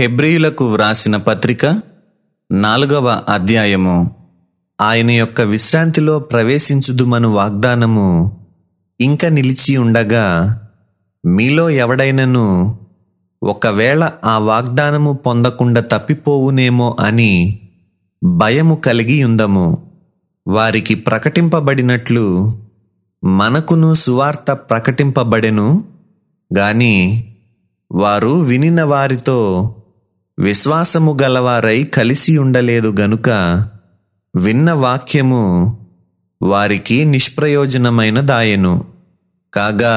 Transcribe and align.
హెబ్రియులకు 0.00 0.72
వ్రాసిన 0.72 1.16
పత్రిక 1.16 1.80
నాలుగవ 2.52 3.22
అధ్యాయము. 3.28 4.10
ఆయన 4.80 5.10
యొక్క 5.10 5.40
విశ్రాంతిలో 5.40 6.18
ప్రవేశించుదుమను 6.18 7.28
వాగ్దానము 7.28 8.36
ఇంక 9.00 9.26
నిలిచి 9.26 9.76
ఉండగా 9.76 10.60
మీలో 11.26 11.70
ఎవడైనను 11.70 12.78
ఒకవేళ 13.42 14.10
ఆ 14.24 14.38
వాగ్దానము 14.38 15.12
పొందకుండా 15.12 15.80
తప్పిపోవునేమో 15.80 16.96
అని 17.00 17.58
భయము 18.24 18.74
కలిగి 18.74 19.24
ఉందము. 19.24 19.90
వారికి 20.48 20.94
ప్రకటింపబడినట్లు 20.94 22.58
మనకును 23.24 23.94
సువార్త 23.94 24.52
ప్రకటింపబడెను. 24.52 25.84
గాని 26.58 27.24
వారు 27.92 28.28
వినిన 28.28 28.82
వారితో 28.82 29.74
విశ్వాసము 30.40 31.18
గలవారై 31.22 31.82
కలిసి 31.82 32.38
ఉండలేదు 32.38 32.94
గనుక 33.00 33.30
విన్న 34.36 34.72
వాక్యము 34.72 35.78
వారికి 36.42 37.04
నిష్ప్రయోజనమైన 37.04 38.20
దాయెను. 38.20 38.84
కాగా 39.54 39.96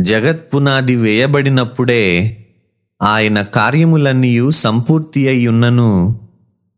జగత్పునాది 0.00 0.96
వేయబడినప్పుడే 0.96 2.36
ఆయన 3.02 3.42
కార్యములన్నీయు 3.42 4.50
సంపూర్తి 4.50 5.28
అయ్యున్నను. 5.28 6.20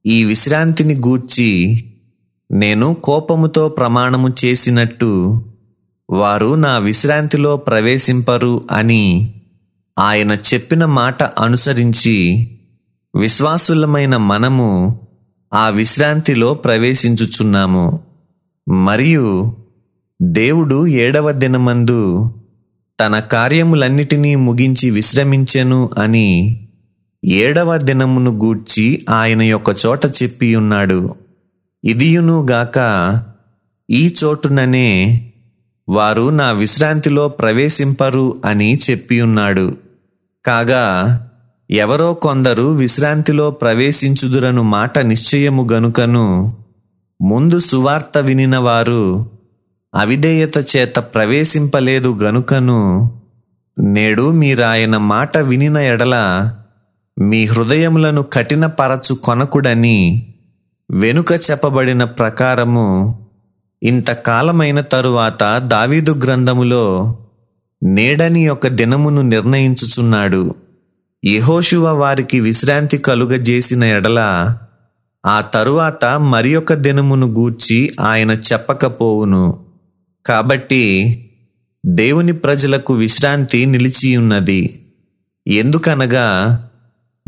ఈ 0.07 0.25
విశ్రాంతిని 0.25 0.95
గూర్చి 0.95 1.85
నేను 2.53 2.95
కోపముతో 2.95 3.69
ప్రమాణము 3.69 4.35
చేసినట్టు 4.45 5.45
వారు 6.11 6.55
నా 6.55 6.79
విశ్రాంతిలో 6.79 7.57
ప్రవేశింపరు 7.57 8.65
అని 8.71 9.35
ఆయన 9.99 10.33
చెప్పిన 10.33 10.85
మాట 10.85 11.23
అనుసరించి 11.23 12.17
విశ్వాసులమైన 13.21 14.17
మనము 14.17 15.01
ఆ 15.55 15.69
విశ్రాంతిలో 15.69 16.55
ప్రవేశించుచున్నాము. 16.55 18.01
మరియు 18.69 19.57
దేవుడు 20.23 20.87
ఏడవ 20.87 21.33
దినమందు 21.33 22.35
తన 23.01 23.19
కార్యములన్నిటినీ 23.19 24.35
ముగించి 24.35 24.91
విశ్రమించెను 24.91 25.91
అని 25.99 26.61
ఏడవ 27.25 27.77
దినమును 27.77 28.31
గూర్చి 28.31 29.07
ఆయన 29.11 29.43
యొక్క 29.43 29.77
చోట 29.87 30.07
చెప్పి 30.07 30.57
ఉన్నాడు 30.57 31.15
ఇదియును 31.85 32.47
గాక 32.51 32.79
ఈ 33.91 34.15
చోటుననే 34.25 34.89
వారు 35.89 36.31
నా 36.31 36.51
విశ్రాంతిలో 36.51 37.29
ప్రవేశింపరు 37.29 38.43
అని 38.45 38.79
చెప్పి 38.91 39.21
ఉన్నాడు 39.21 39.84
కాగా 40.45 40.85
ఎవరో 41.71 42.15
కొందరు 42.15 42.67
విశ్రాంతిలో 42.77 43.51
ప్రవేశించుదురను 43.51 44.63
మాట 44.63 44.99
నిశ్చయము 44.99 45.63
గనుకను 45.73 46.27
ముందు 47.21 47.59
సువార్త 47.59 48.19
వినిన 48.19 48.57
వారు 48.59 49.05
అవిధేయత 49.95 50.57
చేత 50.73 50.97
ప్రవేశింపలేదు 51.15 52.11
గనుకను 52.23 52.81
నేడు 53.77 54.27
మీరాయన 54.33 54.97
మాట 54.97 55.39
వినిన 55.39 55.79
ఎడల 55.87 56.17
మీ 57.17 57.47
హృదయములను 57.47 58.23
కఠినపరచు 58.33 59.15
కొనకుడని 59.25 59.99
వెనుక 60.91 61.33
చెప్పబడిన 61.47 62.05
ప్రకారము 62.15 62.89
ఇంతకాలమైన 63.83 64.81
తరువాత 64.93 65.43
దావీదు 65.67 66.13
గ్రంథములో 66.25 66.85
నేడని 67.85 68.49
ఒక 68.49 68.67
దినమును 68.67 69.23
నిర్ణయించుచున్నాడు. 69.23 70.55
యెహోషువ 71.25 71.89
వారికి 71.89 72.41
విశ్రాంతి 72.41 72.99
కలుగజేసిన 72.99 73.85
ఎడల 73.85 74.21
ఆ 75.27 75.41
తరువాత 75.41 76.05
మరి 76.05 76.57
ఒక 76.57 76.75
దినమును 76.75 77.27
గూర్చి 77.27 77.93
ఆయన 78.01 78.31
చెప్పకపోవును. 78.31 79.67
కాబట్టి 80.27 80.85
దేవుని 81.87 82.33
ప్రజలకు 82.33 82.95
విశ్రాంతి 82.95 83.67
నిలిచి 83.67 84.17
ఉన్నది 84.17 84.87
ఎందుకనగా 85.47 86.69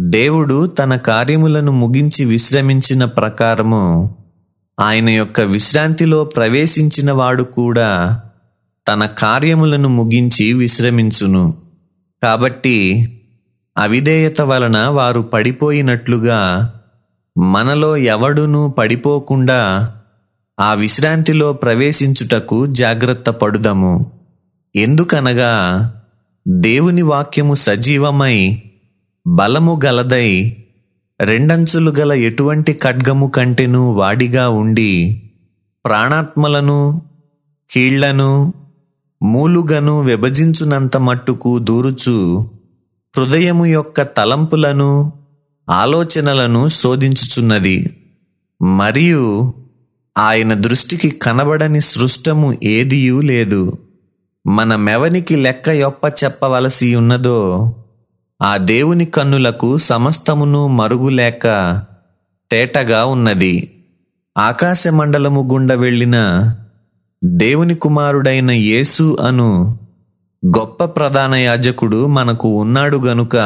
దేవుడు 0.01 0.67
తన 0.67 0.97
కార్యములను 0.97 1.73
ముగించి 1.73 2.25
విశ్రమించిన 2.25 3.05
ప్రకారము 3.05 4.17
ఆయన 4.81 5.09
యొక్క 5.11 5.41
విశ్రాంతిలో 5.41 6.25
ప్రవేశించిన 6.25 7.13
వాడు 7.13 7.43
కూడా 7.43 8.21
తన 8.89 9.07
కార్యములను 9.07 9.89
ముగించి 9.89 10.53
విశ్రమించును. 10.53 11.55
కాబట్టి 12.23 12.77
అవిధేయత 13.79 14.41
వలన 14.41 14.79
వారు 14.79 15.21
పడిపోయినట్లుగా 15.21 16.73
మనలో 17.39 17.97
ఎవడునూ 17.97 18.69
పడిపోకుండా 18.69 19.93
ఆ 20.61 20.75
విశ్రాంతిలో 20.75 21.53
ప్రవేశించుటకు 21.53 22.67
జాగ్రత్త 22.67 23.31
పడుదము. 23.31 24.13
ఎందుకనగా 24.77 25.53
దేవుని 26.49 27.03
వాక్యము 27.03 27.55
సజీవమై 27.55 28.63
బలము 29.27 29.81
గలదై 29.85 30.57
రెండంచులు 31.21 31.91
గల 31.91 32.13
ఎటువంటి 32.13 32.73
ఖడ్గము 32.73 33.27
కంటెను 33.27 33.93
వాడిగా 33.93 34.49
ఉండి 34.49 35.23
ప్రాణాత్మలను 35.85 37.03
కీళ్ళను 37.71 38.55
మూలుగను 39.23 40.01
విభజించునంత 40.01 40.97
మట్టుకు 40.97 41.59
దూరుచు 41.59 42.51
హృదయము 43.19 43.67
యొక్క 43.67 44.03
తలంపులను 44.03 45.13
ఆలోచనలను 45.71 46.69
శోధించుచున్నది. 46.69 47.97
మరియు 48.63 49.55
ఆయన 50.19 50.55
దృష్టికి 50.55 51.11
కనబడని 51.11 51.81
సృష్టము 51.81 52.57
ఏదియూ 52.63 53.21
లేదు. 53.21 53.73
మన 54.47 54.77
మెవనికి 54.77 55.37
లెక్క 55.37 55.69
యొప్ప 55.69 56.25
చెప్పవలసి 56.25 56.95
ఉన్నదో 56.95 57.75
ఆ 58.43 58.57
దేవుని 58.57 59.05
కన్నులకు 59.05 59.77
సమస్తమును 59.77 60.67
మరుగులేక 60.67 61.83
తేటగా 62.51 63.05
ఉన్నది. 63.05 63.85
ఆకాశమండలము 64.39 65.49
గుండా 65.53 65.75
వెళ్ళిన 65.75 66.17
దేవుని 67.27 67.75
కుమారుడైన 67.75 68.51
యేసు 68.51 69.17
అను 69.27 69.79
గొప్ప 70.47 70.85
ప్రధాన 70.85 71.35
యాజకుడు 71.35 72.07
మనకు 72.07 72.49
ఉన్నాడు 72.49 72.97
గనుక 72.97 73.37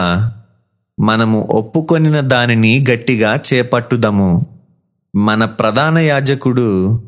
మనము 1.00 1.48
ఒప్పుకొనిన 1.50 2.20
దానిని 2.20 2.84
గట్టిగా 2.90 3.38
చేపట్టుదము. 3.54 4.46
మన 5.16 5.44
ప్రధాన 5.44 5.98
యాజకుడు 5.98 7.02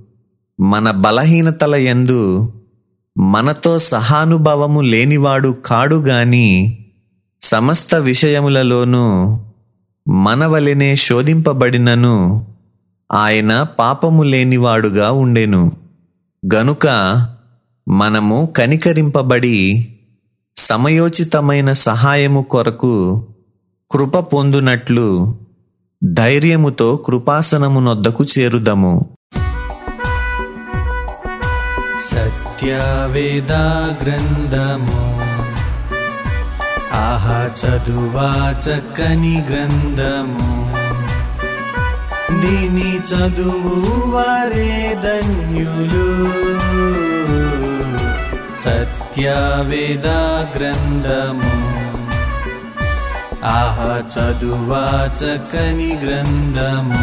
మన 0.61 0.91
బలహీనతల 0.91 1.75
యందు 1.75 2.53
మనతో 3.19 3.79
సహానుభవము 3.79 4.81
లేనివాడు 4.81 5.57
కాడు 5.67 5.97
గాని 5.97 6.79
సమస్త 7.41 7.95
విషయములలోనూ 7.95 9.41
మనవలెనే 10.09 10.97
శోధింపబడినను. 10.97 12.47
ఆయన 13.13 13.63
పాపము 13.63 14.23
లేనివాడుగా 14.23 15.11
ఉండెను. 15.11 15.82
గనుక 16.47 16.87
మనము 17.89 18.55
కనికరింపబడి 18.57 19.59
సమయోచితమైన 20.57 21.73
సహాయము 21.73 22.43
కొరకు 22.43 23.27
కృప 23.91 24.19
పొందునట్లు 24.19 25.37
ధైర్యముతో 26.05 26.97
కృపాసనమునొద్దకు 26.97 28.25
చేరుదము. 28.25 29.17
సత్యవేదా 32.01 33.97
గ్రంథము 34.03 35.03
ఆహా 36.95 37.51
చదువా 37.61 38.55
చక్కని 38.67 39.45
గ్రంథము. 39.51 40.82
దీని 42.41 42.99
చదువు 42.99 44.11
వారే 44.11 44.99
ధన్యులు. 45.05 46.09
సత్యవేద 48.59 50.07
గ్రంథము 50.57 51.53
ఆహ 53.45 53.79
చదువా 54.15 54.85
చక్కని 55.21 55.99
గ్రంథము. 56.05 57.03